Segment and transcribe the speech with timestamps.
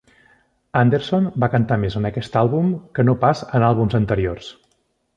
[0.79, 4.53] Anderson va cantar més en aquest àlbum que no pas en àlbums anteriors.